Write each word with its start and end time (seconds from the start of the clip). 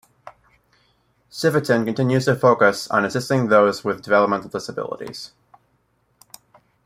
Civitan 1.29 1.85
continues 1.85 2.25
to 2.25 2.35
focus 2.35 2.87
on 2.87 3.05
assisting 3.05 3.49
those 3.49 3.83
with 3.83 4.01
developmental 4.03 4.49
disabilities. 4.49 5.33